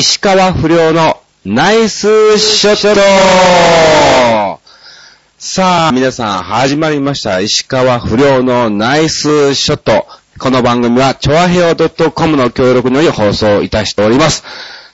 [0.00, 4.60] 石川不良のナイスショット
[5.38, 7.40] さあ、皆さん、始まりました。
[7.40, 10.06] 石川不良のナイスショット。
[10.38, 11.74] この番組は、チョアヘオ
[12.12, 14.44] .com の協力により放送いたしております。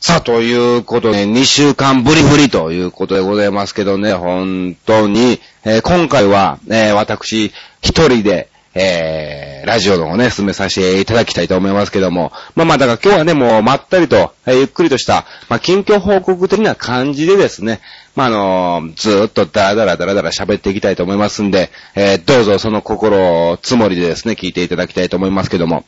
[0.01, 7.53] さあ、ということで、2週間ぶりぶりということでございますけどね、本当に、えー、今回は、えー、私、
[7.83, 17.81] 一人で、えー、ラジオの方ね、進めさせていただきたいと思いますけども、まあまあ、だから今日はね、もうまったりと、えー、ゆっくりとした、まあ、近況報告的な感じでですね、
[18.17, 25.85] まあ、あのー、ずーっとダラダラダラダラ喋っていきたいと思いますんで、えー、どうぞその心をつもりでですね、聞いていただきたいと思いますけども、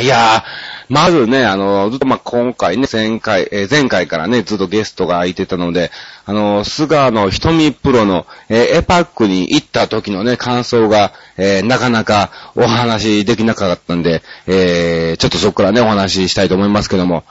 [0.00, 0.42] いやー、
[0.88, 5.90] まずね、あの、ずっとま、今回ね、前回、えー、前回からね、ずっとゲストが空いてたので、
[6.24, 17.24] あの、菅野瞳プロの、えー、エパックに行った時のね、感想が、えー、なかなかお話できなかったんで、え、ちょっとそこからね、お話ししたいと思いますけども。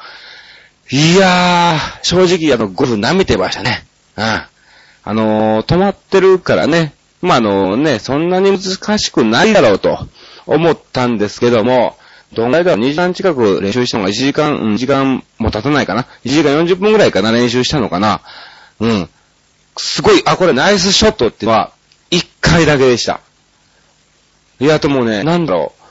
[0.91, 3.85] いやー、正直あの、ゴルフ舐めてましたね。
[4.17, 4.23] うん。
[4.23, 9.99] あの止まってるからね、まあ、あのね、そんなに難しくないだろうと
[10.45, 11.97] 思ったんですけども、
[12.33, 17.31] どんぐらいだろう ?2 時間近く練習したのが1時間、1時間も経たないかな ?1 時間40分ぐらいかな？
[17.31, 18.21] 練習したのかな？
[18.79, 19.09] うん。
[19.77, 21.71] すごい、あ、これナイスショットっていうのは、
[22.11, 23.21] 1回だけでした。
[24.59, 25.81] いや、ともね、なんだろう。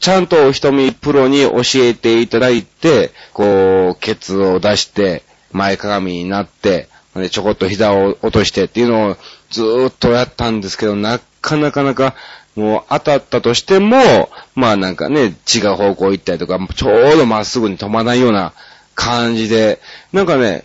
[0.00, 9.16] ちゃんと瞳プロに教えていただいて、こう、ケツを出して、前かがみになって、で、ちょこっと膝を落としてっていうのを
[9.50, 12.14] ずーっとやったんですけど、なかなかなか
[12.54, 18.52] もう当たったとしても、まあなんかね、違う方向行ったりとか、ちょうどまっすぐに止まないような
[18.94, 19.80] 感じで、
[20.12, 20.64] なんかね、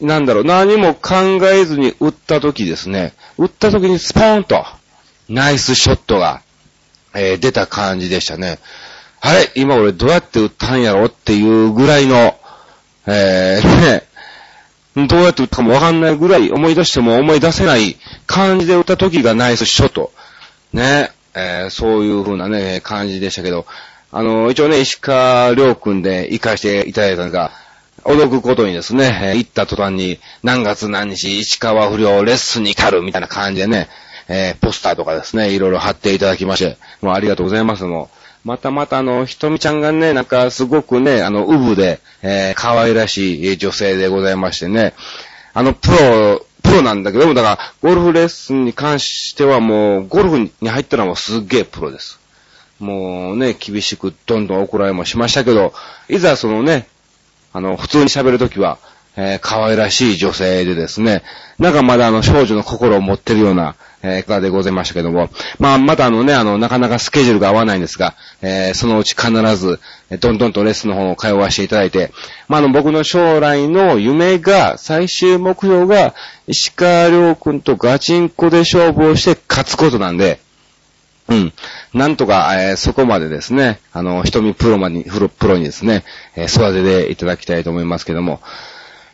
[0.00, 4.64] なんだろう、何も考えずに打った時ですね、打った時にスポーンと、
[5.28, 6.42] ナイスショットが、
[7.14, 8.58] えー、出た感じでしたね。
[9.20, 12.38] あれ今俺どうやって打ったんやろっていうぐらいの、
[13.06, 13.80] えー、
[14.96, 17.96] ね、どうやって打ったかもわかんないぐらい思い出しても思い出せない
[18.26, 20.12] 感じで打った時がナイスショット。
[20.72, 23.66] ね、えー、そういう風なね、感じでしたけど、
[24.12, 27.52] あの、一応ね、石川良君で行かしていただいたのが、
[28.04, 33.88] 驚くことにですね、行った途端に、何月何日、石川不良レッスンに来るみたいな感じでね、
[34.28, 37.84] えー、ポスターとかですね、いろいろ貼っていただきまして、もうありがとうございます。
[37.84, 38.10] も
[38.44, 44.94] う、またまたあの、ひとみちゃんがね、なんかすごくね、あの、ウブで、えー、可愛らしい女性でございましてね、
[45.52, 52.18] あの、プロプロなんだけども、だから、ゴルフレッスンに関してはもう、ゴルフに入ったらもうすっげえプロです。
[52.78, 55.72] もうね、厳しくどんどん怒られもしましたけど、
[56.08, 56.88] いざそのね、
[57.52, 58.78] あの、普通に喋るときは、
[59.16, 61.22] えー、可愛らしい女性でですね、
[61.58, 69.80] なんかまだあの少女の心を持ってるような、えー、方でございましたけども、まあ、まだあのね、あの、なかなかスケジュールが合わないんですが、えー、そのうち必ず、
[70.20, 72.12] どんどんとレッスンの方を通わせていただいて、
[72.46, 76.14] まあ、あの、僕の将来の夢が、最終目標が、
[76.46, 80.40] 石川良君とガチンコで勝負をして勝つことなんで、
[81.28, 81.52] うん。
[81.92, 86.04] なんとか、えー、そこまでですね、あの、瞳プロまに、プロにですね、
[86.36, 88.40] えー、育てていただきたいと思いますけども、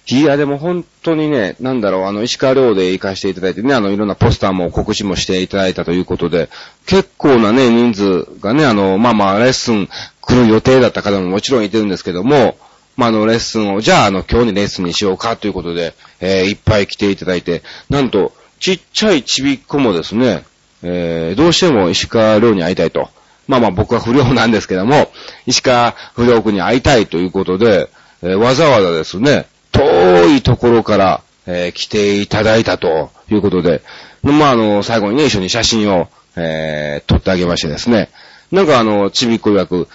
[0.08, 6.48] いや、でも本当にね、なんだろう、あの、石川寮で行かせていただいてね、あの、いろんなポスターも告知もしていただいたということで、
[6.86, 9.88] 結構なね、人数がね、あの、まあまあ、レッスン
[10.20, 12.56] 来る予定だった方ももちろんいてるんですけども、
[12.96, 20.44] まあ、あの、レッスンを、じゃあ、あの、今日にレッスンにしようかということで、えー、いっぱい来ていただいて、なんと、ちっちゃいちびっこもですね、
[20.82, 23.08] えー、どうしても石川寮に会いたいと。
[23.48, 25.10] まあまあ僕は不良なんですけども、
[25.46, 27.88] 石川不良君に会いたいということで、
[28.22, 33.83] えー、わざわざですね、遠いところから、えー、来ていただいたということで、
[34.22, 38.11] まあ、あの、最後にね、一緒に写真を、えー、撮ってあげましてですね。
[38.53, 39.88] なんかあの、ちびっこ曰く、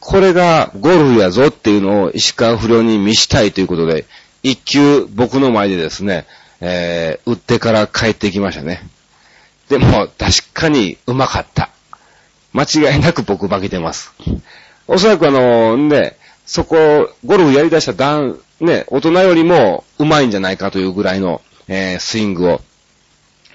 [0.00, 4.06] これがゴルフやぞっていうのを石川不良に見したいということで、
[4.42, 6.26] 一球僕の前でですね、
[6.60, 8.88] えー、打ってから帰ってきましたね。
[9.68, 11.70] でも、確かにうまかった。
[12.52, 14.12] 間違いなく僕負けてます。
[14.86, 16.16] おそらくあの、ね、
[16.46, 22.60] そこ、ゴルフやり出した段、ね、大人よりも上手いんじゃないかというぐらいの、えー、スイングを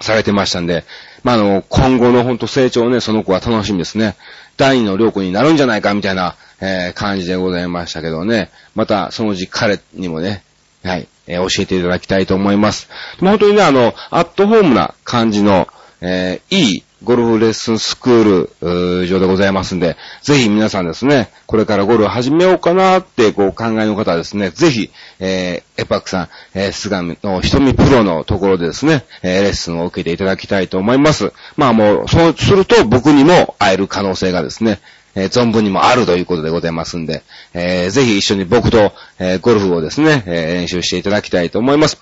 [0.00, 0.84] されてましたんで、
[1.22, 4.16] まあ、あの、今後のほんと成長をね、その子は楽しみですね。
[4.56, 8.50] 第二の良子になるんじゃないかみたいな、えー、感じでございましたけどね。
[8.74, 10.44] また、そのうち彼にもね、
[10.84, 12.88] はい、えー、教えていただきたいと思います。
[13.20, 15.68] 本当にね、あの、アットホームな感じの、
[16.00, 31.32] えー、いいゴルフレッスンスクール上でございますんで、ぜひ皆さんですね、これからゴルフ始めようかなってこう考えの方はですね、ぜひ、えー、エパックさん、えー、菅の瞳プロのところでですね、えー、レッスンを受けていただきたいと思います。
[31.56, 34.80] まあもう、そうすると僕にも会える可能性がですね、
[35.14, 37.22] えー、存分にもあるということでございますんで、
[37.52, 41.98] えー、ぜひ一緒に僕と、えー、ゴルフをですね、えー、練習していただきたいと思います。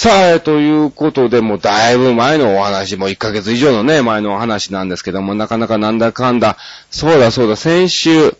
[0.00, 6.56] さあ、ということで、もうだいぶ前のお話、もう1ヶ月以上のね、前のお話なんですけども、なかなかなんだかんだ、
[6.88, 8.36] そうだそうだ、先週、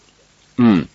[0.56, 0.88] うん。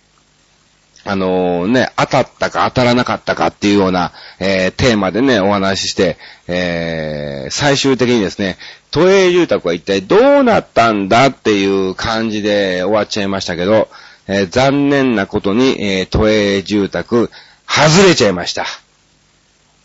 [1.04, 6.16] あのー、ね、当たったか当たらなかったかっていうような、えー、テーマでね、お話しして、
[6.48, 8.56] えー、最終的にですね、
[8.90, 13.88] 都営住宅は一体どうなったんだっていう感じで終わっちゃいましたけど、
[14.28, 17.30] えー、残念なことに、えー、都営住宅、
[17.68, 18.64] 外れちゃいました。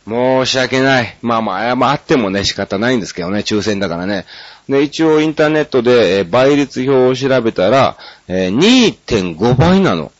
[0.07, 1.17] 申し訳ない。
[1.21, 1.53] まあま
[1.87, 4.25] あ、あってもね、仕方ないんですけどね、抽選だからね。
[4.67, 7.97] で、一応インターネットで、え、倍率表を調べたら、
[8.27, 10.11] え、2.5倍なの。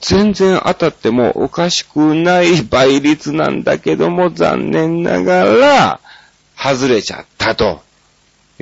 [0.00, 6.00] 全然当たってもおかしくない倍率なんだけども、残念ながら、
[6.56, 7.82] 外れちゃったと。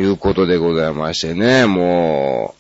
[0.01, 2.55] いうことでございましてね、も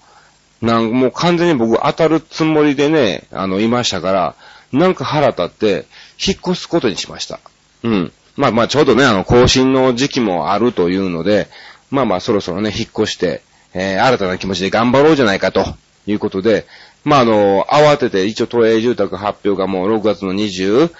[0.62, 4.35] う、なんもう完全に僕当たるつもりでね、あの、いましたから、
[4.73, 5.87] なんか腹立って、
[6.25, 7.41] 引っ越すことにしました。
[7.82, 8.12] うん。
[8.37, 11.49] まあまあちょうどね、あの、更新の時期もあるというので、
[11.91, 13.43] まあまあそろそろね、引っ越して、
[13.75, 15.65] えー、新たな気持ちで頑張ろうじゃないかと
[16.06, 16.67] いうことで、
[17.05, 20.91] まああの、慌てて一応都営住宅発表がもう6月の26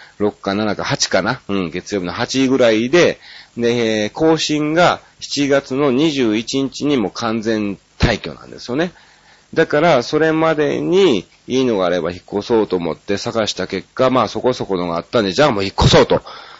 [0.41, 3.19] か7か8かな、うん、月曜日の8ぐらいで、
[3.57, 8.93] で、えー、更新が7月の21日にも完全退去なんですよね。
[9.55, 16.17] だから、それまでにいいのがあれば引っ越そうと思って探した結果、まあそこそこのがあったんで、じゃあもう引っ越そうと。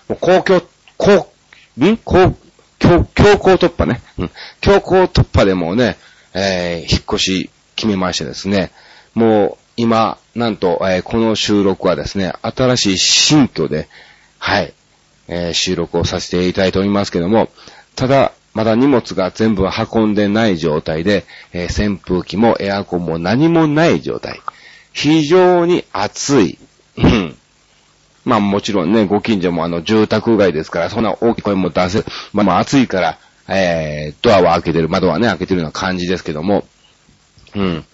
[0.09, 0.63] もう公共、
[0.97, 1.31] 公、
[1.79, 1.97] ん？
[1.99, 2.35] 公、
[2.79, 4.01] 強、強行突破ね。
[4.19, 4.31] うん。
[4.61, 5.99] 強行突破でもうね、
[6.35, 8.71] えー、引っ越し決めましてですね。
[9.15, 13.89] もう、今、なんと、えー、この収録はですね、新しい新居で、
[14.39, 14.73] はい、
[15.29, 17.51] えー、収録をさせていただいておりますけども、
[17.95, 24.41] ただ、まだ荷物が全部運んでない状態で、えー、扇風機もエアコンも何もない状態。
[24.93, 26.59] 非常に暑い。
[28.25, 36.67] まあもちろんね、ご近所もあの住宅街ですから、そんな大きい声も出せ、まあまあ暑いから、えー、ドアは開けてる、窓はね、開けてるような感じですけども、
[37.55, 37.85] うん。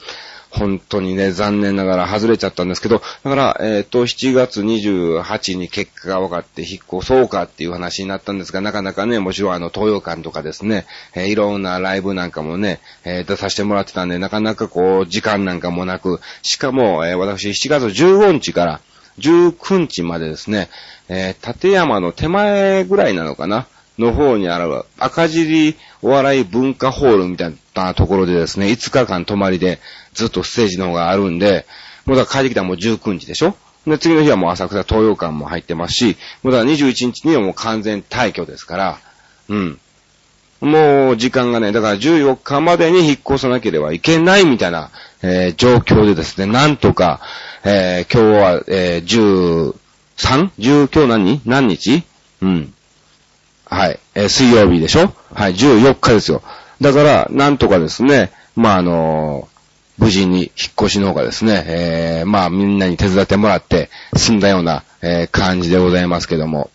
[0.54, 18.80] 本当にね、残念ながら外れちゃったんですけど、だから、えっ、ー、と、7月28に結果が分かって引っ越そうかっていう話になったんですが、なかなかね、もちろんあの、東洋館とかですね、えー、いろんなライブなんかもね、えー、出させてもらってたんで、なかなかこう、時間なんかもなく、しかも、え私7月15日から
[19.18, 20.68] 19日までですね、
[21.08, 23.66] え立山の手前ぐらいなのかな、
[23.98, 29.78] の方にある赤尻お笑い文化ホールみたいなところでですね、5日間泊まりで
[30.14, 31.66] ずっとステージの方があるんで、
[32.06, 33.54] もうだから帰ってきたらもう19日でしょ？
[33.86, 38.98] で、次の日はもう浅草東洋館も入ってますし、もうだから21日にはもう完全退去ですから、
[39.48, 39.78] うん。
[40.60, 44.90] もう時間がね、だから14日までに引っ越さなければいけないみたいな、
[45.20, 47.20] えー、状況でですね、なんとか、
[47.64, 49.74] えー、今日は、えー、
[50.16, 51.40] 13?10 今日何？
[51.44, 52.02] 何日？
[52.40, 52.72] うん。
[53.66, 53.98] はい。
[54.14, 55.12] えー、水曜日でしょ？
[55.34, 56.42] はい、14日ですよ。
[56.80, 59.48] だから、なんとかですね、まあ、あの、
[59.98, 60.50] 無事に引っ
[60.80, 66.70] 越しの方がですね、えー、まあ、みんなに手伝ってもらって済んだような、えー、感じでございますけども。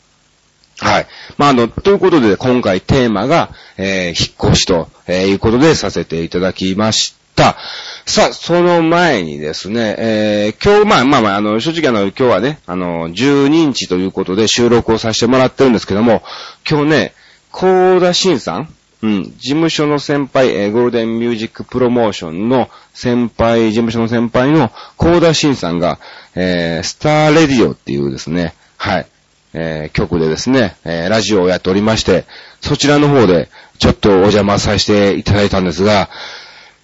[0.80, 1.07] はい。
[1.38, 7.57] まあ、あの、ということで、今回テーマが、えー、引っ越しと、えー、いうことでさせていただきました。
[8.06, 16.24] さあ、その前にですね、えー、今日、まあまあまあ、あの、正直あの、今日はね、あの、12日ということで収録をさせてもらってるんですけども、
[16.70, 17.13] 今日ね、
[17.51, 26.00] 高田新さん、うん、事務所の先輩、えー、ゴールデンミュージックプロモーションの先輩、事務所の先輩の高田新さんが、
[26.36, 29.08] えー、スターレディオっていうですね、はい、
[29.53, 32.25] えー、曲でですね、えー、ラジオをやっておりまして、
[32.60, 36.10] そちらの方でちょっとお邪魔させていただいたんですが、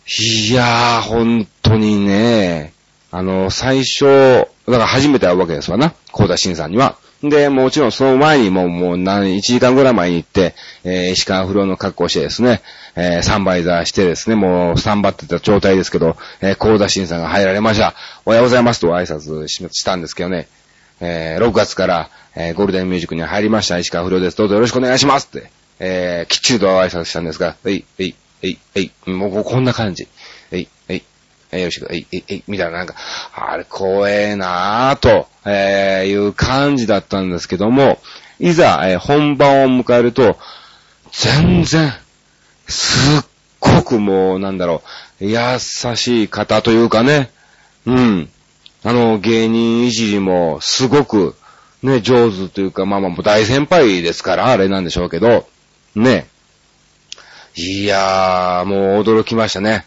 [0.08, 2.74] いやー、本当にね、
[3.12, 6.96] あの、最初、だから初めて会うわけですわな、高田新さんには。
[7.24, 10.54] で、もちろんその前にももう何、1時間ぐらい前に行って、
[10.84, 12.62] えー、石川不良の格好をしてですね、
[12.96, 17.94] えー、サンバイザーしてですね、もうスタンバってた状態ですけど、えー、高田新さんが入られました。
[18.26, 20.48] おはようございますと挨拶したんですけどね、
[21.00, 24.38] えー、6月から、えー、ゴールデンミュージックに入りました石川不良です。
[24.38, 30.08] どうぞよろしくお願いしますって、えー、きっちりと挨拶したんですが、えい、えい、えい、えい、もうこんな感じ。
[30.52, 30.68] えい、
[31.56, 32.96] えい、えい、よし、え、え、え、みたいななんか、
[33.34, 38.00] あれ怖えなぁと、えー、いう感じだったんですけども、
[38.40, 40.38] いざ、えー、本番を迎えると、
[41.12, 41.94] 全然、
[42.68, 43.26] すっ
[43.60, 44.82] ごくもう、なんだろ
[45.22, 47.32] う、優しい方というかね、
[47.86, 48.30] うん。
[48.84, 51.36] あの、芸人いじりも、すごく、
[51.82, 55.48] ね、上手というか、まあまあ、大先輩ですから、あれなんでしょうけど、
[55.96, 56.28] ね。
[57.56, 59.86] いやー、もう驚きましたね。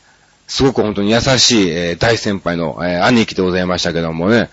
[0.49, 4.51] すごく本当に優しい、えー、大先輩の、えー、兄貴でございましたけどもね。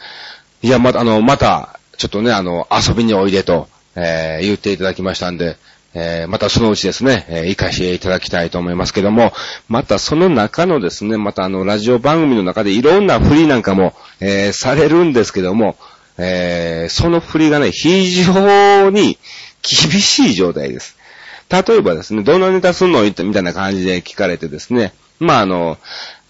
[0.62, 5.58] いや、また、あの、また、ちょっとね、あの、遊びにおいでと、えー、言っていただきましたんで、
[5.94, 9.32] えー、またそのうちですね、えー、行かしていただきたいと思いますけども、
[9.70, 15.78] またその中のですね、またあの、ラジオ番組の中でいろんな振りなんかも、えー、されるんですけども、
[16.18, 19.18] えー、その振りがね、非常に
[19.62, 20.98] 厳しい状態です。
[21.50, 23.04] 例えばですね、どんなネタすんの？
[23.04, 25.78] みたいな感じで聞かれてですね、まあ、あの、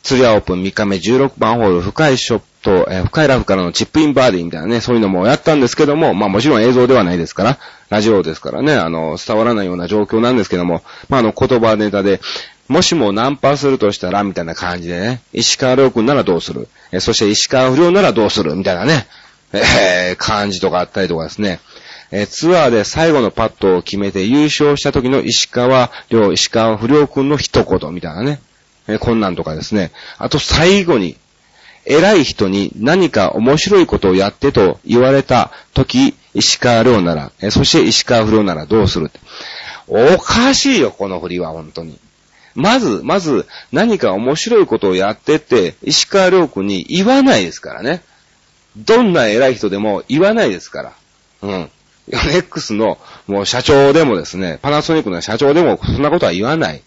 [0.04, 7.58] 釣りアオープン3日目16番ホール深いショット、えー、深いラフからのチップインバーディーみたいなね、そういうのもやったんですけども、まあもちろん映像ではないですから、
[7.89, 12.22] ラジオですからね、あの、伝わらないような状況なんですけども、まああの、言葉ネタで、
[12.68, 16.68] もしもナンパするとしたら、みたいな感じでね、石川良君ならどうする？
[16.92, 18.56] えー、そして石川不良ならどうする？
[18.56, 19.08] みたいなね、
[19.54, 21.60] えー、感じとかあったりとかですね。
[22.12, 28.39] え、ツアーで最後のパットを決めて優勝した時の石川良、石川不良君の一言みたいなね。
[28.88, 29.92] えー、こんなんとかですね。
[30.18, 31.18] あと最後に、
[31.86, 39.12] 偉い人に何か面白いことをやってと言われた時、石川良なら、え、そして石川不良ならどうする
[39.88, 42.00] おかしいよ、この振りは、本当に。
[42.56, 48.01] まず、まず、何か面白いことをやってって、石川良君に言わないですからね。
[48.77, 50.94] どんな偉い人でも言わないですから。
[51.44, 51.70] うん。
[52.10, 56.82] ヨネックスの、もう社長でもですね、パナソニックの社長でもそんなことは言わない。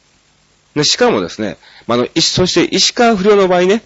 [0.79, 1.59] で、しかもですね、
[1.89, 3.83] あの、そして石川不良の場合ね、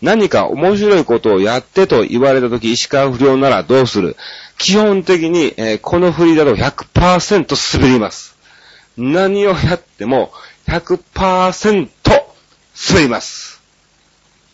[0.00, 4.16] 何か面白いことをやってと言われたとき、石川不良ならどうする？
[4.56, 8.36] 基本的に、えー、この振りだと100%滑ります。
[8.96, 10.32] 何をやっても
[10.66, 11.88] 100%
[12.88, 13.60] 滑ります。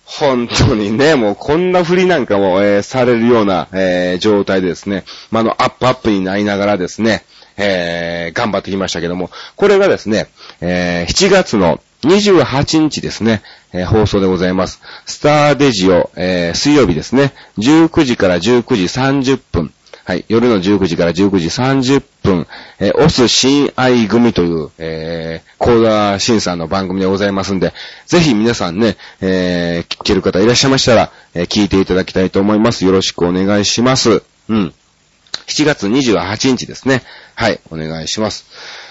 [0.04, 7.24] 本当にね、もうこんな振りなんかも、えー、されるような、えー、状態でですね、まあ、の、アップアップになりながらですね、
[7.56, 10.28] えー、頑張ってきましたけども、これがですね、
[10.60, 14.80] えー、7月の28日ですね、えー、放送でございます。
[15.06, 18.40] スターデジオ、えー、水曜日ですね、19時から19
[18.76, 19.72] 時30分、
[20.06, 20.24] はい。
[20.28, 22.46] 夜の19時から19時30分、
[22.78, 27.72] えー、オス新愛組という、えー、コーダー審査の番組でございますんで、
[28.06, 32.84] ぜひ皆さんね、えー、聞ける方いらっしゃいましたら、えー、聞いていただきたいと思います。
[32.84, 34.22] よろしくお願いします。
[34.48, 34.72] うん。
[35.46, 37.02] 7月28日ですね。
[37.34, 38.46] はい、お願いします。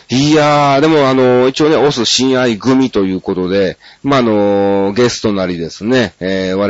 [0.09, 6.67] いやー、でもあの、一応ね、オス親愛組ということで、まあ、あの、ゲストなりですね、えー、我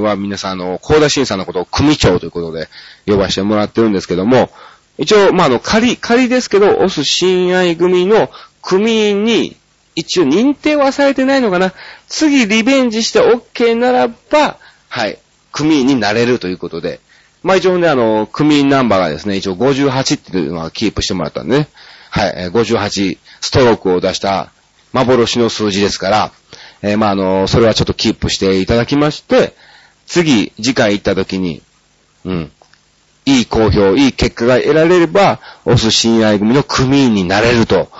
[0.00, 2.68] 々は皆さん、あの、高田審査のことを組長ということで
[3.06, 4.50] 呼ばせてもらってるんですけども、
[4.98, 8.28] 一応、まあ、あの、仮、仮ですけど、オス親愛組の
[8.60, 9.56] 組員に、
[9.94, 11.72] 一応認定はされてないのかな。
[12.08, 15.18] 次リベンジして OK ならば、はい、
[15.52, 17.00] 組員になれるということで、
[17.42, 21.68] まあ一応ね、あの、組員ナンバーがですね、一応58っていうのはキープしてもらったんでね。
[22.10, 24.50] はい、58ストロークを出した
[24.92, 26.32] 幻の数字ですから、
[26.82, 29.54] えー、まあ、あの、それはちょっとキープしていただきまして、
[30.06, 31.62] 次、次回行った時に、
[32.24, 32.52] うん、
[33.26, 37.90] いい好評、いい結果が得られれば、オス親愛組の組員になれると。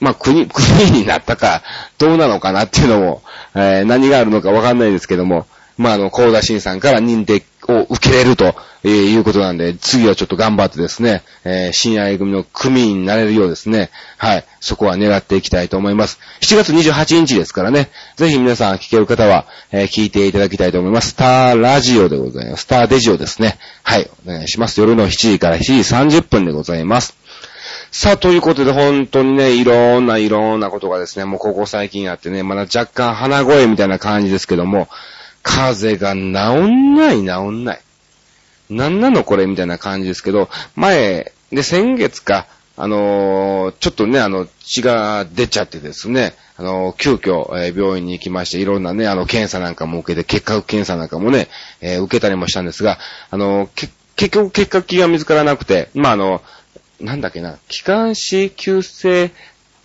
[0.00, 1.62] まあ、組、 組員になったか、
[1.98, 3.22] どうなのかなっていうのも、
[3.54, 5.46] えー、何があるのかわかんないですけども、
[5.76, 8.54] まあ、あの、高田新さんから認定を受けれると
[8.84, 16.18] え、いうことなんで、次はちょっと頑張ってですね、えー、新愛組の組員になれるようですね、はい、そこは狙っていきたいと思います。
[16.40, 21.10] 7月28日ですからね、ぜひ皆さん聞ける方は、えー、聞いていただきたいと思います。
[21.10, 22.62] スターラジオでございます。
[22.62, 23.58] スターデジオですね。
[23.84, 24.80] はい、お願いします。
[24.80, 27.16] 夜の7時から7時30分でございます。
[27.92, 34.88] さあ、ということで、本当にね、いろんないろんなことがですね、もうここ最近あってね、まだ若干鼻声みたいな感じですけども、
[35.42, 37.80] 風が治んない治んない。
[38.70, 42.46] なんなのこれみたいな感じですけど、前、で、先月か、
[42.76, 51.48] あのー、ちょっとね、あの、血が出ちゃってですね、あのー、急遽、えー、病院に行きまして、いろんなね、あの、検査なんかも受けて、結核検査なんかもね、
[51.82, 52.98] え受けたりもしたんですが、
[53.30, 53.92] あの結
[54.30, 56.42] 局、結核気が見つからなくて、まあ、あの、
[57.00, 59.32] なんだっけな、気管支急性、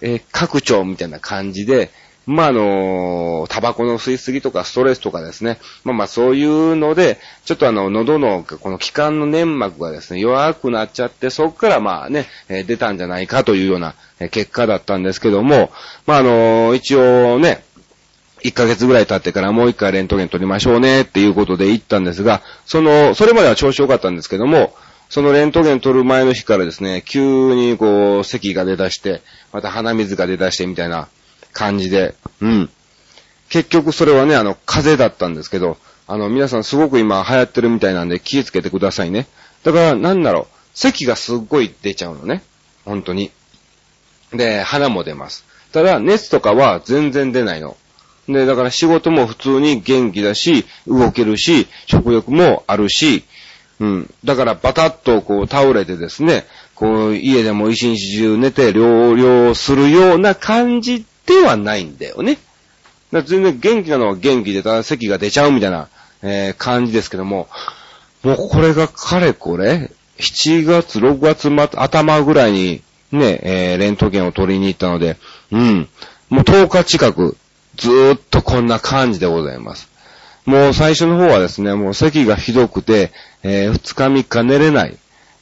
[0.02, 1.90] え拡張みたいな感じで、
[2.28, 5.60] まあ、あの、タバコの吸いすぎとかストレスとかですね。
[5.86, 13.96] まあまあそういうので、ちょっとあの、喉の、この気管の粘膜がですね、弱くなっちゃって、そこからまあね、え出たんじゃないかというような
[14.30, 15.72] 結果だったんですけども、
[16.06, 17.64] まああの、一応ね、
[18.44, 24.76] 1ヶ月ぐらい経ってからもう一回レントゲン取りましょうねっていうことで行ったんですが、その、それまでは調子良かったんですけども、
[25.10, 29.22] そのレントゲン取る前の日からですね、急にこう、咳が出だして、
[29.54, 31.08] また鼻水が出だしてみたいな、
[31.58, 32.70] 感じで、うん。
[33.50, 39.28] 結局それはね、あの、風邪だったんですけど、あの、皆さんすごく今流行ってるみたいなんで気をつけてくださいね。
[39.64, 40.46] だから、なんだろう、
[40.76, 42.44] 咳がすっごい出ちゃうのね。
[42.86, 43.32] 本当に。
[44.34, 45.46] で、鼻も出ます。
[45.72, 47.76] ただ、熱とかは全然出ないの。
[48.30, 53.24] で、だから仕事も普通に元気だし、動けるし、食欲もあるし、
[53.80, 54.14] うん。
[54.24, 56.46] だからバタッとこう倒れてですね、
[56.76, 62.40] こう家でも一日中寝て療養するような感じではないんだよね。
[63.12, 65.90] だ全然元気なのは元気で、ただ咳が出ちゃうみたいな、
[66.24, 67.48] えー、感じですけども、
[68.24, 72.82] もうこれがかれこれ、7月、6月頭ぐらいに
[73.12, 75.18] ね、えー、レントゲンを取りに行ったので、
[75.52, 75.88] うん。
[76.30, 77.38] もう10日近く、
[77.76, 79.88] ずーっとこんな感じでございます。
[80.46, 83.12] もう最初の方はですね、もう咳がひどくて、
[83.44, 84.98] えー、2日3日寝れない。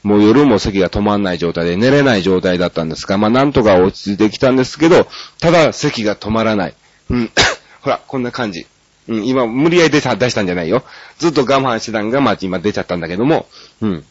[0.05, 5.07] もう夜も咳が止まんない状態で寝れない状態だったんですが、まあなんとか落ち着いてきたんですけど、
[5.39, 6.75] ただ咳が止まらない。
[7.09, 7.31] うん。
[7.81, 8.67] ほら、こんな感じ。
[9.07, 10.83] うん、今、無理やり出した出したんじゃないよ。
[11.17, 13.47] ずっと我慢してたんが、まあ今出ちゃったんだけども、
[13.81, 14.03] うん。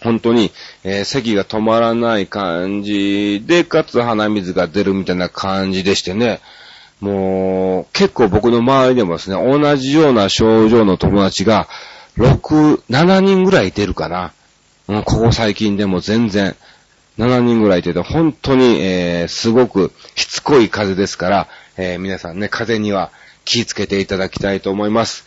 [0.00, 0.52] 本当に、
[0.84, 6.40] えー、咳が止まらない感じで、かつ鼻水が出るみたいな感じでしてね、
[7.00, 11.66] もう、結構僕の周りでもですね、同じような症状の友達が、
[12.16, 14.32] 6、7人ぐらいいてるかな。
[14.88, 16.56] うん、ここ最近でも全然、
[17.18, 23.10] 7人ぐらいいてて、本当に、えー、すごくしつこい風ですから、えー、皆さんね、風には
[23.44, 25.24] 気をつけていただきたいと思います。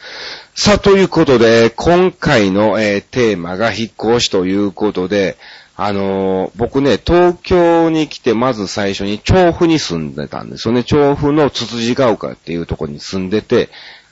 [0.54, 5.38] さあ、ということで、今回の、えー、テーマが引っ越しということで、
[5.76, 10.84] あのー、僕ね、東京に来てまず最初に調布に住んでたんですよね。
[10.84, 13.70] 調布のつつじが丘っていうとこに住んでて、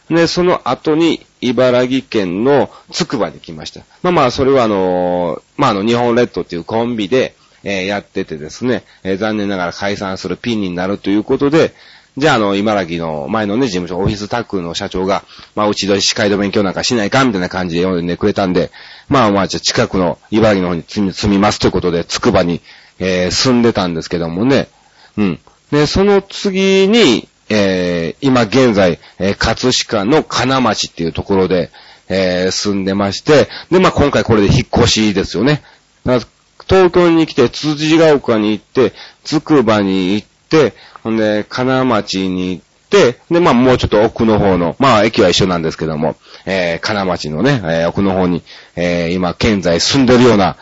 [0.10, 3.82] で、その後に茨城県のつくばに来ました。
[4.04, 11.74] まあまあ、それはあの、まああの、日本列島っていうコンビで、えー、やっててですね、えー、残念ながら解散するピンになるということで、
[12.18, 18.72] じゃあ、あの、茨城の前のね、事務所、オフィスタックの社長が、まあ、うちで司会の勉強なんかしないかみたいな感じで読んでくれたんで、
[19.08, 22.62] まあまあ、じゃあ近くの茨城の方に住み住みますということで、つくばに、
[22.98, 24.68] えー、住んでたんですけどもね。
[25.16, 25.40] うん。
[25.72, 31.72] で、その次に、えー、今現在、えー、葛飾の金町っていうところで、
[32.10, 35.62] えー、住んでまして、で、まあ今回これで引っ越しですよね。
[36.06, 48.44] 東京に来て、辻ヶ丘に行って、つくばに行って、ほんで、金町に行って、で、まあもうちょっと奥の方の、まあ駅は一緒なんですけども、えー、金町のね、えー、奥の方に、
[48.76, 50.58] えー、今現在住んでるような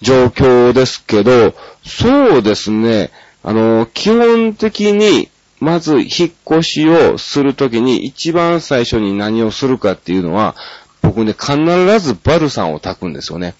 [0.00, 3.10] 状況ですけど、そうですね、
[3.42, 5.28] あの、基本的に、
[5.60, 10.54] まず引っ越しをするときに一番最初に何をするかっていうのは、
[11.02, 11.56] 僕ね、必
[12.00, 13.54] ずバルサンを炊くんですよね。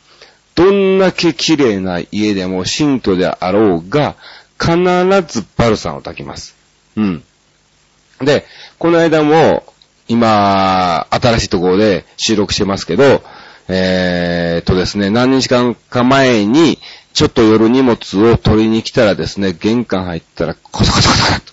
[0.55, 4.17] どんだけ綺麗な家でも新居であろうが、
[4.61, 4.77] 必
[5.27, 6.57] ずバルサンを炊きます。
[6.97, 7.23] うん。
[8.21, 8.45] で、
[8.79, 9.65] この間も、
[10.09, 13.23] 今、新しいところで収録してますけど、
[13.69, 16.79] えー、とですね、何日間か前に、
[17.13, 17.99] ちょっと夜荷物
[18.31, 21.48] を取りに来たらですね、玄関入ったら、コソコソコソ、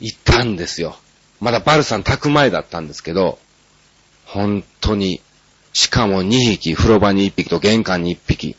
[0.00, 0.96] 行ったんですよ。
[1.40, 3.38] まだバルサン炊く前だったんですけど、
[4.24, 5.20] 本当に、
[5.72, 8.56] しかも2匹、風呂場に1匹と玄関に1匹。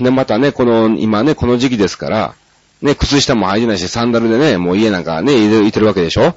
[0.00, 2.34] で、またね、この、今ね、この時期ですから、
[2.82, 6.36] ね、靴下も履いてないし、サンダルでね、もう家なんかね、いてるわけでしょ？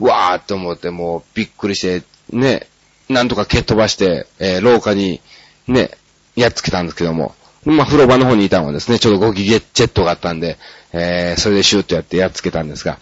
[0.00, 2.66] わーって思って、もうびっくりして、ね、
[3.10, 5.20] なんとか蹴っ飛ばして、えー、廊下に、
[5.68, 5.90] ね、
[6.34, 10.56] やっつけたんですけども、まあ、風呂場の方にいたのはですね、ちょうどゴキゲジェットがあったんで、
[10.92, 12.98] えー、それでシューッとやってやっつけたんですが、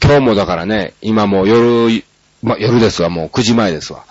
[0.00, 2.04] 今日もだからね、今もう夜、
[2.42, 4.04] ま、夜ですわ、もう9時前ですわ。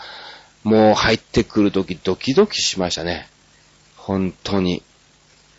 [0.64, 3.28] もう入ってくるときドキドキしましたね。
[3.96, 4.84] 本当に。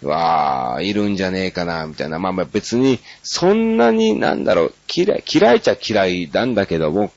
[0.02, 2.18] わー、いるんじゃねえかな、みたいな。
[2.18, 7.12] まあまあ別に、そんなになんだろう、嫌い、嫌いちゃ嫌いなんだけども、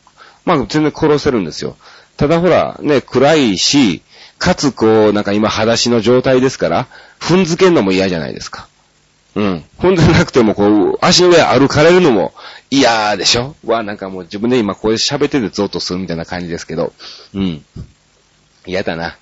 [0.45, 1.77] まあ全然殺せるんですよ。
[2.17, 4.01] ただほら、ね、暗いし、
[4.37, 6.87] かつこう、なんか今裸足の状態ですから、
[7.19, 8.67] 踏んづけんのも嫌じゃないですか。
[9.35, 9.63] うん。
[9.79, 12.33] 踏んでなくてもこう、足の上歩かれるのも
[12.71, 13.55] 嫌でしょ？
[13.65, 16.93] わ、なんかもう自分で今こう喋っててゾッとするみたいな感じですけど、
[17.33, 17.65] うん。
[18.65, 19.17] 嫌だな。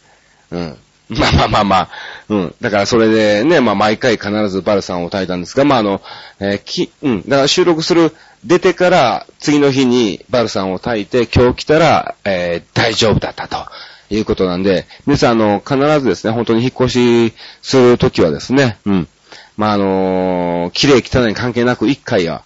[0.52, 0.78] うん。
[1.10, 1.90] まあまあまあまあ、
[2.30, 2.56] うん。
[2.62, 6.02] だからそれでね、まあ毎回必ずバルさんを炊いたんですが、まああの、
[6.40, 7.22] えー、き、うん。
[7.24, 8.14] だから収録する、
[8.46, 13.58] 出てから次の日にバルさんを炊いて、今日来たら、えー、大丈夫だったと。
[14.10, 19.08] いうことなんで、皆さん、あの、必ずですね、本当に引っ越しするときはですね、うん。
[19.58, 22.44] まあ、あのー、綺麗汚い関係なく一回は、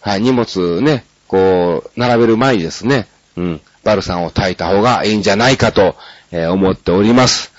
[0.00, 5.96] はい、荷物ね、こう、並べる前にですね、うん、バルさんを炊いた方がいいんじゃないかと、
[6.30, 7.52] えー、思っております。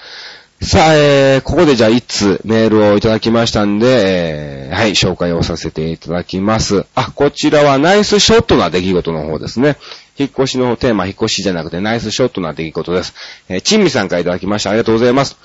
[0.62, 6.86] さあ、えー、ここでじゃあ一通メールをいただきましたんで、えー、はい、紹介をさせていただきます。
[6.96, 9.78] あ、こちらはナイスショットな出来事の方ですね。
[10.18, 13.14] 引っ越しのテーマ、引っ越しじゃなくてナイスショットな出来事です。
[13.50, 14.70] えー、チンミさんからいただきました。
[14.70, 15.38] ありがとうございます。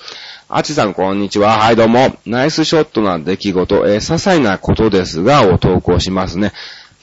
[0.53, 1.59] あちさん、こんにちは。
[1.59, 2.13] はい、どうも。
[2.25, 6.51] ナイスショットな出来事、えー、些細なことですが、を投稿しますね。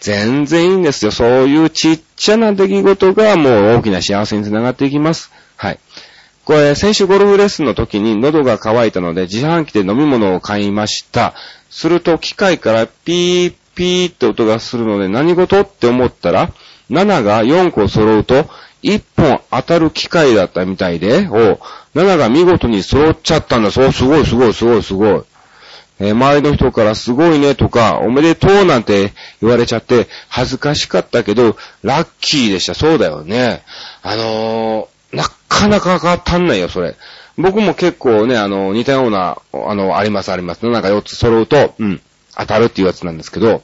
[0.01, 1.11] 全然いいんですよ。
[1.11, 5.33] そういうちっちゃな出来事がもう大きな幸せにつながっていきます。
[5.57, 5.79] はい。
[6.45, 11.33] これ、先週ゴルフレッスンの時に喉が渇いたので自販機で飲み物を買いました。
[11.71, 16.53] すると機械からピーピーって音がするので何事って思ったら、
[16.91, 18.45] 7が4個揃うと
[18.83, 21.59] 1本当たる機械だったみたいで、お
[21.95, 23.71] 7が見事に揃っちゃったんだ。
[23.71, 25.23] そう、すごいすごいすごいすごい。
[26.01, 32.75] えー、周りの人からすごいねとか、おめでとうなんて言われちゃって恥ずかしかったけど、ラッキーでした。
[32.75, 33.63] そうだよね。
[34.03, 36.95] あのー、なかなか当たんないよ、それ。
[37.37, 40.69] 僕も結構ね、あの、似たような、あの、ありますあります。
[40.69, 42.01] なんか4つ揃うと、うん、
[42.37, 43.63] 当たるっていうやつなんですけど、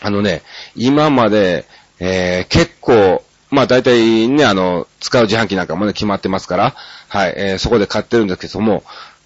[0.00, 0.42] あのね、
[0.76, 1.66] 今まで、
[1.98, 3.22] えー、結構、
[3.54, 6.74] まあ大体ね、あの、使う自販機なんかもね、決まってますから、
[7.08, 8.82] はい、えー、そこで買ってるんですけども、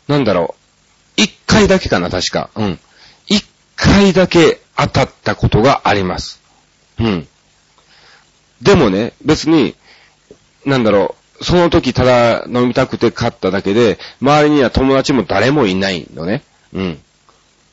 [0.07, 0.55] なんだろ
[1.17, 2.51] う、一回だけかな、確か。
[2.55, 2.79] うん。
[3.27, 6.43] 一回だけ当たったことがあります。
[7.01, 7.29] うん。
[8.61, 9.75] でもね、別に、
[10.67, 16.43] なんだろう、その時ただ飲みたくて買っただけで、周りには友達も誰もいないのね。
[16.75, 16.99] うん。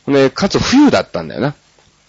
[0.08, 1.56] で、かつ冬だったんだよな。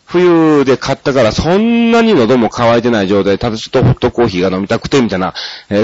[0.07, 5.35] 冬で買ったからそんなに喉も渇いてない状態、ただちょっとホットコーヒーが飲みたくてみたいな、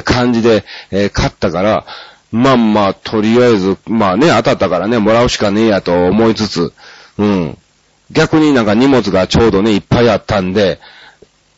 [0.04, 0.64] 感じで、
[1.12, 1.84] 買ったから、
[2.30, 6.72] まあまあ、とりあえず、まあね、当たったからね、もらうしかねえやと思いつつ、
[7.18, 7.58] うん。
[8.10, 10.80] 逆になんか荷物がちょうどね、いっぱいあったんで、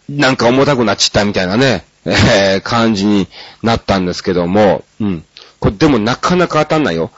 [0.09, 3.29] なんか重たくなっちったみたいなね、えー、感じに
[3.62, 5.24] なったんですけども、うん。
[5.61, 7.11] これでもなかなか当たんないよ。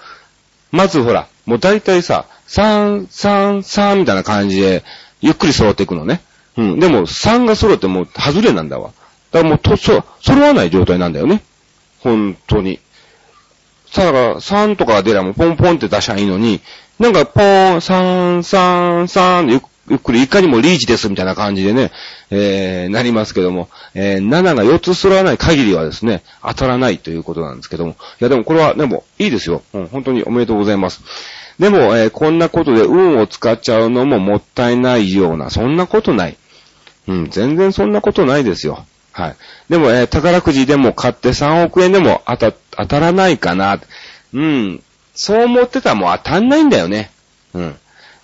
[0.71, 4.85] まずほら、もう大体さ、3、3、3みたいな感じで、
[5.27, 6.23] ゆっくり揃っていくのね。
[6.57, 6.81] うん。
[6.81, 8.93] でも3が揃ってもう外れなんだわ。
[9.31, 11.43] だからもうと、そ、揃わない状態なんだよね。
[12.01, 12.81] 本当に。
[13.91, 16.61] さあ、だから3とか出ればもうポンポンって出しゃいいのに、
[16.99, 21.93] なんかポーン、3、3、3ゆっゆっくりいかにもリーチですみたいな感じでね、
[22.31, 27.93] えー、なりますけども、えー、7が4つ揃わない限りはですね、当たらないということなんですけども。
[27.93, 29.63] いやでもこれは、でも、いいですよ。
[29.75, 31.03] うん、本当におめでとうございます。
[31.59, 36.37] でも、えー、こんなことで運を使っちゃうのももったいないような、そんなことない。
[37.09, 38.85] うん、全然そんなことないですよ。
[39.13, 39.37] はい。
[39.71, 43.81] でも、えー、宝くじでも買って3億円でも当た、当たらないかな。
[44.35, 44.83] うん、
[45.15, 47.11] そう思ってたらもう当たんないんだよね。
[47.55, 47.77] うん。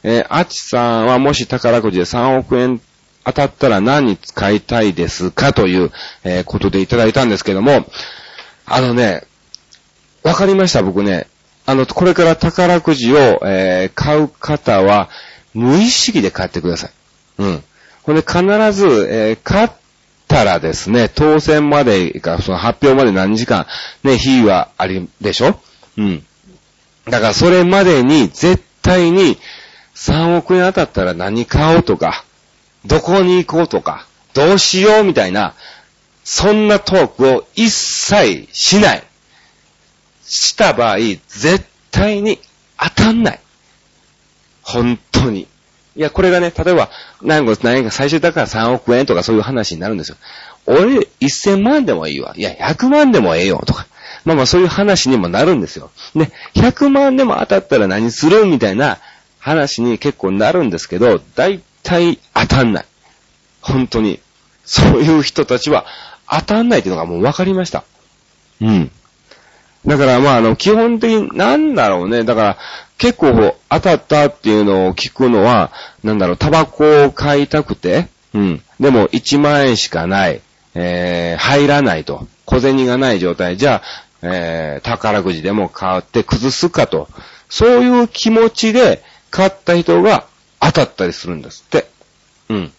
[0.02, 2.80] えー、あちさんはもし宝くじで3億円
[3.24, 5.90] 当たったら何に使いたいですかという、
[6.24, 7.86] えー、ことでいただいたんですけども、
[8.66, 9.24] あのね、
[10.22, 11.26] わかりました、僕ね。
[11.66, 15.08] あの、これから宝くじを、えー、買う方は、
[15.54, 16.90] 無意識で買ってください。
[17.38, 17.64] うん。
[18.02, 19.70] これ必ず、えー、買っ
[20.26, 23.66] たらですね、当選までか、その発表まで何時間、
[24.02, 25.60] ね、日はあり、でしょ？
[25.98, 26.24] うん。
[27.04, 29.38] だからそれまでに絶対に
[29.94, 32.24] 3億円当たったら何買おうとか、
[32.84, 35.54] どこに行こうとか、どうしようみたいな、
[36.24, 39.04] そんなトークを一切しない。
[40.32, 42.38] した場合、絶対に
[42.78, 43.40] 当たんない。
[44.62, 45.46] 本当に。
[45.94, 46.88] いや、これがね、例えば、
[47.20, 50.16] 何個、何円か最終だから3億円とかそういう話になるんですよ。
[50.64, 52.32] 俺、1000万でもいいわ。
[52.34, 53.86] いや、100万でもええよ、とか。
[54.24, 55.90] まあまあ、そういう話にもなるんですよ。
[56.14, 59.00] ね、100万でも当たったら何するみたいな
[59.38, 62.86] 話に結構なるんですけど、大体当たんない。
[63.60, 64.18] 本当に。
[64.64, 65.84] そういう人たちは
[66.26, 67.84] 当たんないっていうのがもう分かりました。
[68.62, 68.90] うん。
[69.86, 72.24] だからまああの、基本的になんだろうね。
[72.24, 72.58] だから
[72.98, 75.72] 結構当たったっていうのを聞くのは、
[76.04, 78.62] なんだろう、タバコを買いたくて、うん。
[78.80, 80.40] でも1万円しかない。
[80.74, 82.26] えー、入らないと。
[82.46, 83.56] 小銭がない状態。
[83.56, 83.82] じゃ、
[84.22, 87.08] えー、宝くじでも買って崩すかと。
[87.48, 90.26] そういう気持ちで、買った人が
[90.60, 91.88] 当たったりするんですって。
[92.50, 92.72] うん。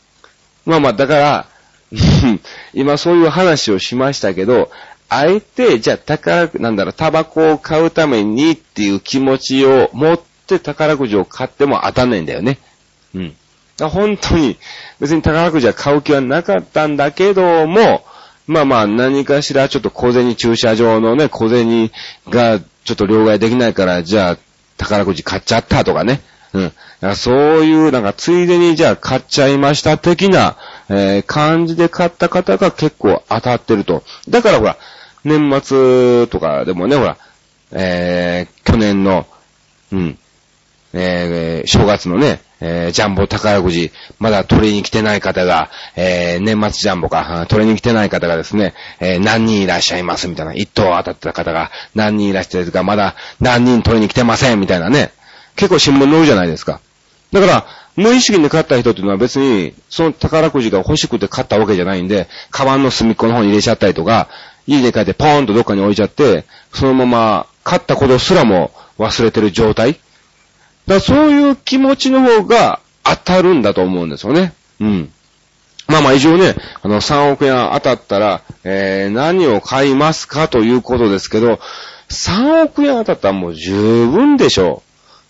[0.65, 1.47] まあまあ、だから、
[2.73, 4.71] 今そういう話をしましたけど、
[5.09, 12.59] あえて、じゃあ宝く、なんだろう、タバコを買うためにっていう気持ちを持って宝くじを買っても当たんないんだよね。
[13.13, 13.35] うん。
[13.79, 14.57] 本当に、
[14.99, 18.05] 別に宝くじは買う気はなかったんだけども、
[18.45, 21.91] まあまあ何かしらちょっと小銭駐車場のね、小銭
[22.29, 24.37] がちょっと両替できないから、じゃあ
[24.77, 26.21] 宝くじ買っちゃったとかね。
[26.53, 26.61] う
[27.09, 27.15] ん。
[27.15, 30.55] そういう、なんか、ついでにじゃあ買っちゃいました的な、
[30.89, 34.03] えー、感じで買った方が結構当たってると。
[34.29, 34.77] だからほら、
[35.23, 37.17] 年末とかでもね、ほら、
[37.71, 39.25] えー、去年の、
[39.91, 40.17] うん、
[40.93, 55.11] えー、正月のね、えー、ジャンボ宝くじ、まだ取りに来てない方が、えー、年末ジャンボか、取りに来てない方がですね、えー、何人いらっしゃいますみたいな、一等当たった方が何人いらっしゃるか、まだ何人取りに来てませんみたいなね、
[55.55, 56.79] 結構新聞載るじゃないですか。
[57.31, 64.29] だから、無意識に買った人っていうのは別に、その宝くじが欲しくて買ったわけじゃないんで、カバンの隅っこの方に入れちゃったりとか、
[64.65, 69.99] 家で帰ってポーンとどっかに置いちゃって、そのまま買ったことすらも忘れてる状態
[70.87, 74.53] だそういう気持ちの方が当たるんだと思うんですよね。
[74.79, 75.11] うん。
[75.87, 81.59] まあまあ一応ね、あの3億円当たったら、えー、何を買いますかということですけど、
[82.09, 84.82] 3億円当たったらもう十分でしょう。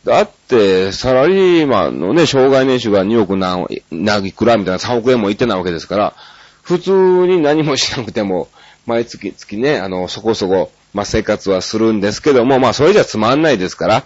[0.06, 6.14] だって、サラリーマンのね、障害年収が2億何、何いくらみたいな3億円もいってないわけですから、
[6.62, 6.92] 普通
[7.28, 8.50] に何もしなくても、
[8.86, 14.04] 毎月月ね、あの、そこそこ、まあ生活はするんですけども、まあそれじゃつまんないですから、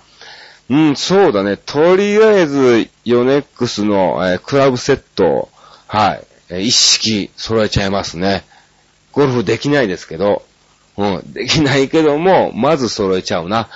[0.70, 1.58] うん、そうだね。
[1.58, 5.50] とりあえず、ヨネックスの、えー、クラブセット
[5.88, 8.44] はい、えー、一式揃えちゃいますね。
[9.14, 10.44] ゴルフできないですけど、
[10.98, 13.70] うん、できないけども、まず揃えちゃうな。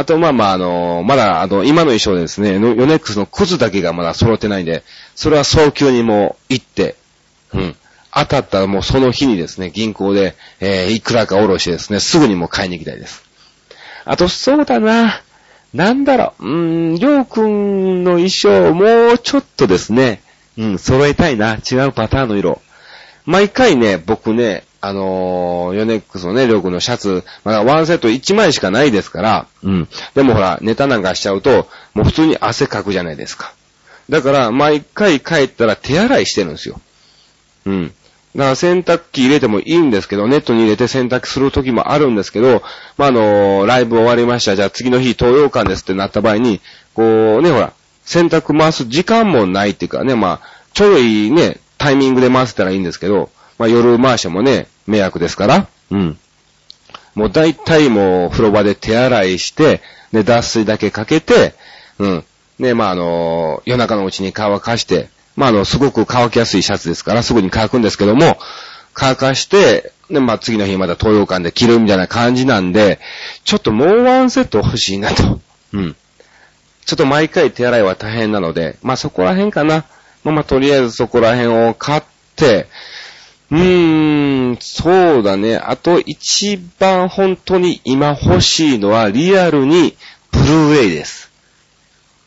[0.00, 4.82] あと、まあまあ、あのー、まだ、あの、今の衣装ですね、ヨネックスの靴だけがまだ揃ってないんで、
[5.14, 6.96] それは早急にもう行って、
[7.52, 7.76] うん。
[8.10, 13.22] 当たったらもうその日にですね、銀行で、えー、いくらか下ろしてですね、すぐにもう買いに行きたいです。
[14.06, 15.20] あと、そうだな。
[15.74, 20.22] なんだろう、うーん、りょうくんの衣装を、もうちょっとですね、
[20.56, 21.56] うん、揃えたいな。
[21.56, 22.62] 違うパターンの色。
[23.26, 29.88] 毎回ね、僕ね、あのー、ヨネックスのね、りょうくんのシャツ、まだワンセット1枚しかないですから、うん。
[30.14, 33.52] でもほら、ネタなんかしちゃうと、もう普通に汗かくじゃないですか。
[34.08, 36.80] だから、毎回帰ったら手洗いしてるんですよ。
[37.66, 37.94] うん。
[38.36, 42.62] だから洗濯機入れてもいいんですけど、ネットに入れて洗濯する時もあるんですけど、
[42.96, 44.56] まあ、あの、ライブ終わりました。
[44.56, 46.60] じゃあ次の日東洋館ですってなった場合に、
[46.94, 47.72] こうね、ほら、
[48.04, 56.18] 洗濯回す時間もないっていうかね、まあ、ちょうどいいね、タイミングで回せたらいいんですけど、まあ、夜回してもね、迷惑ですから、うん。
[57.14, 61.52] もう大体もう風呂場で手洗いして、で、脱水だけかけて、
[61.98, 62.24] うん。
[62.58, 68.38] ね、まあ、あの、夜中のうちに乾かして、まあ、あの、すごく乾きやすいシャツですから、すぐに乾くんですけども、
[68.94, 72.98] 乾かして、で、まあ、次の日また東洋館で着るみたいな感じなんで、
[73.44, 75.38] ちょっともうワンセット欲しいなと。
[75.74, 75.96] うん。
[76.86, 79.84] ちょっと毎回手洗いは大変なので、まあ、そこら辺かな。
[80.24, 82.02] まあ、まあ、とりあえずそこら辺を買っ
[82.36, 82.66] て、
[83.50, 85.56] うーん、そうだね。
[85.56, 89.96] あと一番本当に今欲しいのはリアルに
[90.30, 91.30] ブルーレイです。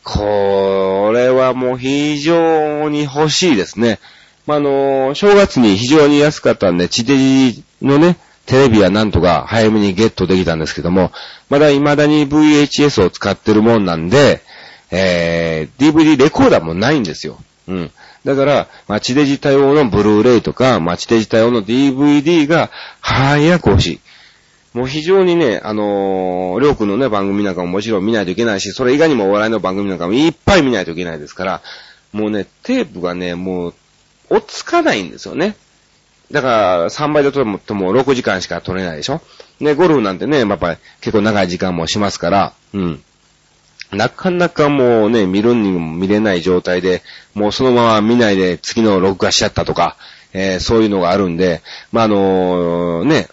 [0.02, 3.98] これはもう非常に欲しいですね。
[4.46, 11.12] まあ、あの、正月に非常に安かったんで、地デジのね、テレビはなんとか早めにゲットできたんですけども、
[11.48, 14.42] まだ未だに VHS を使ってるもんなんで、
[14.90, 17.38] えー、DVD レコーダーもないんですよ。
[17.68, 17.90] うん。
[18.24, 24.00] だから、まあ、地デジ対応のブルーレイとか、まあ、地デジ対応の DVD が早く欲しい。
[24.72, 31.62] もう非常にね、あのー、りょうくんのね、番組なんかももちろん見ないといけないし、それ以外にもお笑いの番組なんかもいっぱい見ないといけないですから、
[32.12, 33.74] もうね、テープがね、もう、
[34.30, 35.56] 落ち着かないんですよね。
[36.32, 39.20] だから、3倍で撮っても6時間しか撮れないでしょ
[39.60, 43.02] ね、ゴルフなんてね、やっぱり結構長い時間もしますから、うん。
[43.92, 47.02] なかなかもうね、見るにも見れない状態で、
[47.34, 49.96] もうそのまま見ないで次の録画しちゃったとか、
[50.32, 53.28] えー、そういうのがあるんで、まあ、あのー、ね、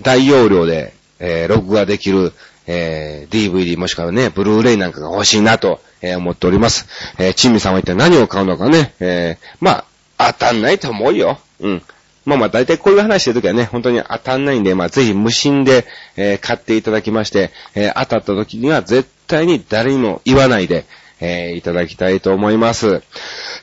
[0.00, 2.32] 大容量で、えー、録画できる、
[2.66, 6.88] えー、DVD もしくはね、ブルーレイなんかが欲しいなと、えー、思っております。
[7.18, 9.84] えー、チンミさんは一体何を買うのかね、えー、ま
[10.18, 11.38] あ、当たんないと思うよ。
[11.60, 11.82] うん。
[12.24, 20.84] まあまあ大体こういう話してるときはね、本当に当たんないんで、まあぜひ無心で、えー、買っていただきまして、えー、当たった時には絶対に誰にも言わないで、
[21.20, 23.02] えー、いただきたいと思います。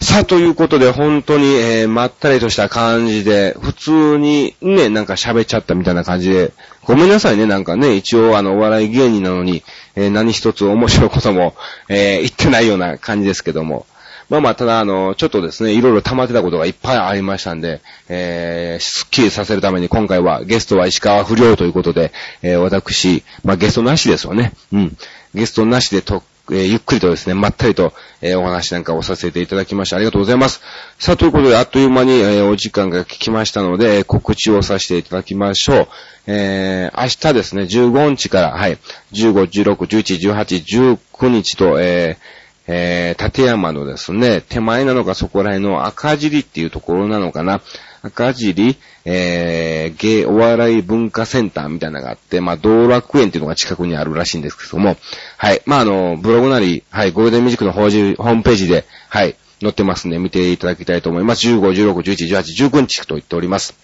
[0.02, 6.54] さあ、ということで、本当に、えー、まったりとした感じで、普通にね、なんか喋っちゃったみたいな感じで、
[6.86, 9.64] ごめんなさいね、なんかね、一応あの、お笑い芸人なのに、
[9.96, 11.54] えー、何一つ面白いことも、
[11.90, 13.86] えー、言ってないような感じですけども。
[14.30, 24.54] まあまあ、ただあの、ちょっとですね、いろいろ溜まってたことがいっぱいありましたんで、えー、スッキリさせるために今回はゲストは石川不良ということで、えー、私、まあゲストなしですよね。
[24.72, 24.98] うん。
[25.34, 30.62] ゲストなしでとえ、ゆっくりとですね、まったりと、え、お話なんかをさせていただきましてありがとうございます。
[30.98, 35.88] さあ、ということで、あっという間に、え、お時間が来ましたので、告知をさせていただきましょう。
[36.28, 38.78] えー、明日ですね、15日から、はい、
[39.14, 42.40] 15、16、11、18、19日と、えー、
[42.72, 47.62] えー、立山のですね、手前なのかそこら辺の赤尻っていうところなのかな。
[48.02, 54.98] 赤尻、えー、芸お笑い文化センターみたいなのがあって、まあ、道楽園っていうのが近くにあるらしいんですけども、
[55.38, 55.62] はい。
[55.66, 61.48] まあ、あの、ブログなり、はい、ゴールデンミュージックのホームページで、はい、載ってますんで、見ていただきたいと思います。
[61.48, 63.76] 15、16、11、18、19日と言っております。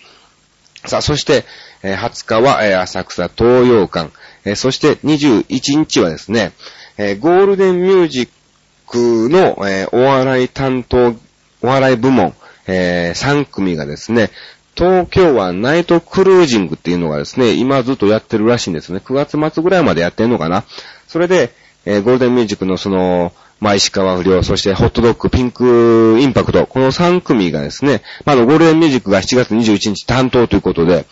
[0.85, 1.45] さあ、そして、
[1.83, 4.11] えー、20日は、えー、浅草東洋館、
[4.45, 6.53] えー、そして21日はですね、
[6.97, 8.29] えー、ゴールデンミュージッ
[8.87, 11.15] クの、えー、お笑い担当、
[11.61, 12.33] お笑い部門、
[12.67, 14.31] えー、3組がですね、
[14.75, 19.01] 東京湾ナイトクルージングっていうのがですね、今ずっとやってるらしいんですね。
[19.03, 20.65] 9月末ぐらいまでやってんのかな。
[21.07, 21.53] それで、
[21.85, 31.05] えー、ゴールデンミュージックのその、まあ、石川不良、そしてホットドッグ、ピンクインパクト、この3組がですね、まあ、の、ゴールデンミュージックが7月21日担当ということで、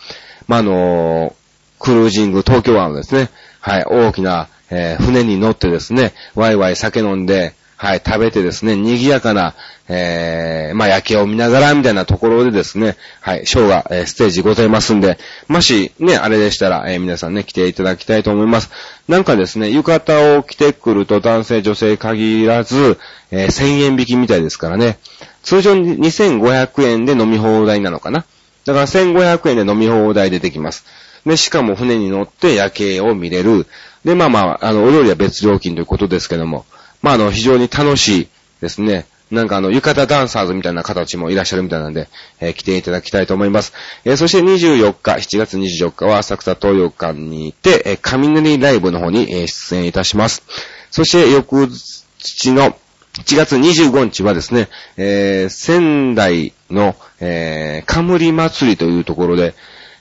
[0.46, 1.34] まあ、の、
[1.78, 9.54] クルージング、東京湾をですね、はい、大きな、えー、船に乗ってですね、ワイワイ酒飲んで、はい、食べてですね、賑やかな、
[9.90, 15.18] えー、まあ、夜景を見ながらみたいなところでですね、はい、ショーが、えー、ステージございますんで、
[15.48, 18.70] もし、ね、あれでしたら、えー、皆さんね、来ていただきたいと思います。
[19.06, 22.98] なんかですね、浴衣を着てくると男性、女性限らず、
[23.30, 24.96] えー、1000円引きみたいですからね。
[25.42, 28.24] 通常2500円で飲み放題なのかな。
[28.64, 30.86] だから1500円で飲み放題出てきます。
[31.26, 33.66] で、しかも船に乗って夜景を見れる。
[34.06, 36.64] で、まあまあ、あの、お料理は別料金ということですけども、
[37.04, 38.28] まあ、あの、非常に楽しい
[38.62, 39.04] ですね。
[39.30, 42.08] なんかあの、浴衣ダンサーズみたいな形もいらっしゃるみたいなんで、
[42.40, 43.74] えー、来ていただきたいと思います。
[44.06, 50.44] えー、そして24日、7月24日は浅草東洋館に行って、えー、雷ライブの方に、え出演いたします。
[50.90, 52.74] そして翌日の
[53.18, 59.54] 7月25日はですね、え仙台の、えー、冠祭りというところで、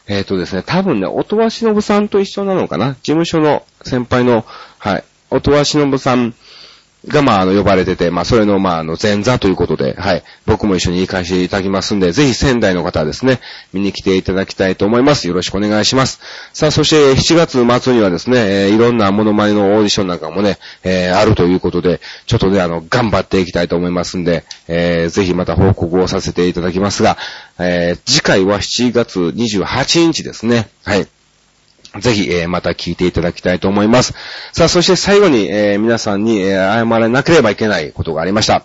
[0.08, 2.94] えっ、とですね、多分ね、音羽忍さんと一緒なのかな？
[2.94, 4.46] 事務所の先輩の、
[4.80, 6.34] はい、音羽忍さん
[7.08, 10.24] が、まあ、あの、呼ばれてて、まあ、それの、まあ、あの、前座ということで、はい。
[10.46, 13.42] 僕も一緒に行かせていただきますんで、ぜひ仙台の方はですね、
[13.74, 15.28] 見に来ていただきたいと思います。
[15.28, 16.22] よろしくお願いします。
[16.54, 27.18] さあ、そして7月末にはですね、えー、いろんなモノマネのオーディションなんかもね、えー、あるということで、ちょっとね、あの、頑張っていきたいと思いますんで、えー、ぜひまた報告をさせていただきますが、
[27.60, 30.70] えー、次回は7月28日ですね。
[30.86, 31.08] はい。
[32.00, 34.14] ぜひ、えー、また聞いていただきたいと思います。
[34.52, 38.64] さあ、そして最後に、えー、皆さんに、えー、謝らなければいけないことがありました。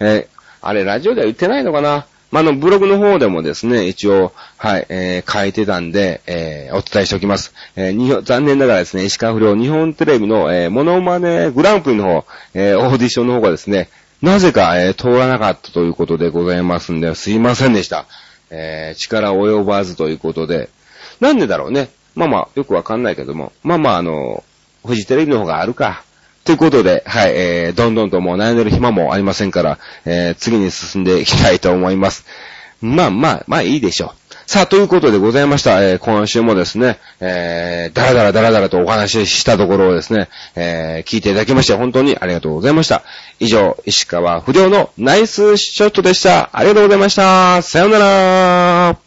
[0.00, 0.28] え
[0.60, 2.06] あれ、ラジオでは言ってないのかな？
[2.32, 7.54] まあ、の、ブログの方でもですね、一応、はい、えー、書いてたんで、えー、お伝えしておきます。
[7.76, 13.88] えー、残念ながらですね、石川不良日本テレビの、えー、モノマネグランプリの方、えー、オーディションの方がですね、
[14.22, 18.06] なぜか、えー、通らなかったということでございますんで、すいませんでした。
[18.50, 20.68] えー、力及ばずということで、
[21.20, 21.90] なんでだろうね。
[22.16, 24.42] まあまあ、よくわかんないけども、まあまあ、あの、
[24.84, 26.02] フジテレビの方があるか。
[26.44, 32.24] ということで、はい、えー、どんどんともう悩んでる暇もありませんから、えー、次に進んでいきたいと思います。
[32.80, 34.26] まあまあ、まあいいでしょう。
[34.48, 35.82] さあ、ということでございました。
[35.82, 43.02] えー、今週もですね、えー、だらだらだらだらとお話ししたところをですね、えー、聞いていただきまして本当にありがとうございました。
[43.40, 46.50] 以上、石川不良のナイスショットでした。
[46.52, 47.60] ありがとうございました。
[47.62, 49.05] さよなら。